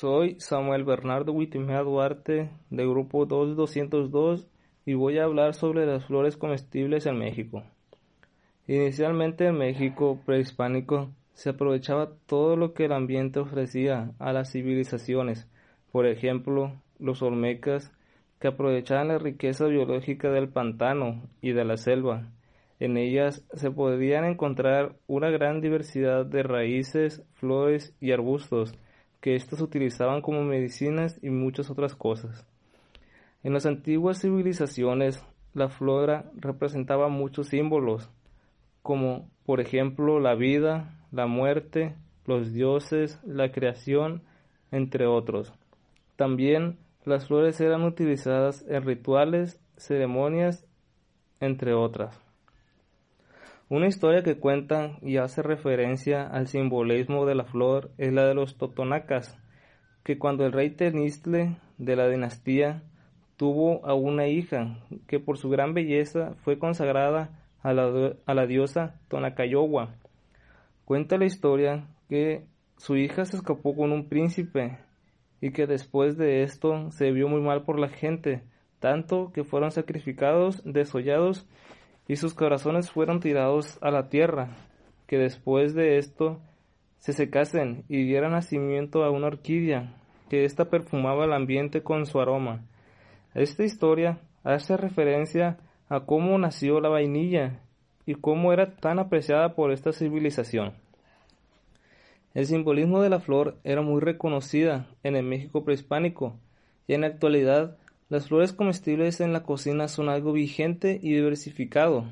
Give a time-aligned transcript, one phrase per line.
[0.00, 4.46] Soy Samuel Bernardo Witimea Duarte de Grupo 2202
[4.86, 7.64] y voy a hablar sobre las flores comestibles en México.
[8.68, 15.48] Inicialmente en México prehispánico se aprovechaba todo lo que el ambiente ofrecía a las civilizaciones,
[15.90, 17.90] por ejemplo, los olmecas
[18.38, 22.30] que aprovechaban la riqueza biológica del pantano y de la selva.
[22.78, 28.78] En ellas se podían encontrar una gran diversidad de raíces, flores y arbustos,
[29.20, 32.46] que éstos utilizaban como medicinas y muchas otras cosas.
[33.42, 38.10] En las antiguas civilizaciones, la flora representaba muchos símbolos,
[38.82, 41.94] como por ejemplo la vida, la muerte,
[42.26, 44.22] los dioses, la creación,
[44.70, 45.52] entre otros.
[46.16, 50.66] También las flores eran utilizadas en rituales, ceremonias,
[51.40, 52.20] entre otras.
[53.70, 58.32] Una historia que cuenta y hace referencia al simbolismo de la flor es la de
[58.32, 59.38] los totonacas,
[60.04, 62.82] que cuando el rey Tenistle de la dinastía
[63.36, 68.46] tuvo a una hija que por su gran belleza fue consagrada a la, a la
[68.46, 69.94] diosa Tonacayowa.
[70.86, 72.46] Cuenta la historia que
[72.78, 74.78] su hija se escapó con un príncipe
[75.42, 78.44] y que después de esto se vio muy mal por la gente,
[78.80, 81.46] tanto que fueron sacrificados, desollados
[82.08, 84.56] y sus corazones fueron tirados a la tierra,
[85.06, 86.40] que después de esto
[86.98, 89.94] se secasen y dieran nacimiento a una orquídea,
[90.30, 92.64] que ésta perfumaba el ambiente con su aroma.
[93.34, 97.60] Esta historia hace referencia a cómo nació la vainilla
[98.06, 100.72] y cómo era tan apreciada por esta civilización.
[102.34, 106.36] El simbolismo de la flor era muy reconocida en el México prehispánico
[106.86, 107.76] y en la actualidad
[108.08, 112.06] las flores comestibles en la cocina son algo vigente y diversificado.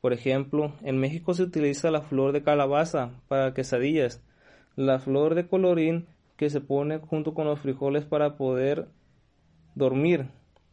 [0.00, 4.22] Por ejemplo, en México se utiliza la flor de calabaza para quesadillas,
[4.76, 6.06] la flor de colorín
[6.36, 8.88] que se pone junto con los frijoles para poder
[9.74, 10.26] dormir,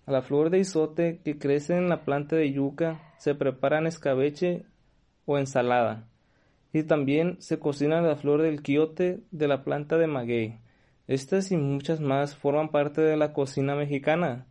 [0.08, 4.66] la flor de isote que crece en la planta de yuca se prepara en escabeche
[5.26, 6.08] o ensalada.
[6.74, 10.60] Y también se cocina la flor del quiote de la planta de maguey.
[11.08, 14.46] Estas y muchas más forman parte de la cocina mexicana.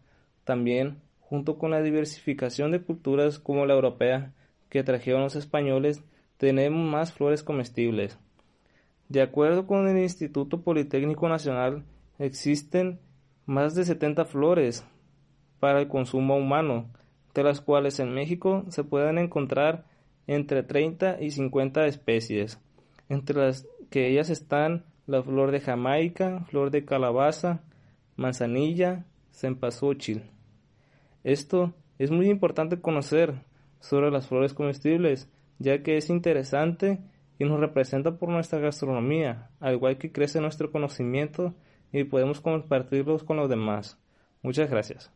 [0.44, 4.32] También, junto con la diversificación de culturas como la europea
[4.68, 6.02] que trajeron los españoles,
[6.36, 8.18] tenemos más flores comestibles.
[9.08, 11.84] De acuerdo con el Instituto Politécnico Nacional,
[12.18, 13.00] existen
[13.46, 14.84] más de 70 flores
[15.60, 16.90] para el consumo humano,
[17.34, 19.84] de las cuales en México se pueden encontrar
[20.26, 22.60] entre 30 y 50 especies,
[23.08, 27.62] entre las que ellas están la flor de Jamaica, flor de calabaza,
[28.16, 30.33] manzanilla, cempasúchil.
[31.24, 33.34] Esto es muy importante conocer
[33.80, 37.00] sobre las flores comestibles, ya que es interesante
[37.38, 41.54] y nos representa por nuestra gastronomía, al igual que crece nuestro conocimiento
[41.92, 43.98] y podemos compartirlos con los demás.
[44.42, 45.10] Muchas gracias.